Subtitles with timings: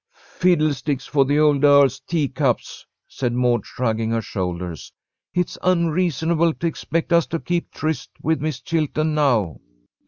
[0.39, 4.91] '""Fiddlesticks for the old earl's teacups!" said Maud, shrugging her shoulders.
[5.35, 9.59] "It's unreasonable to expect us to keep tryst with Miss Chilton now."